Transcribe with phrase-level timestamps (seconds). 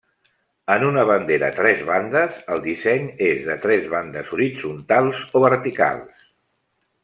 [0.75, 6.29] En una bandera tres bandes, el disseny és de tres bandes horitzontals o verticals.